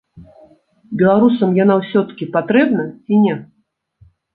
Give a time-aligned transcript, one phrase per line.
[1.01, 3.41] Беларусам яна ўсё-ткі патрэбна ці не?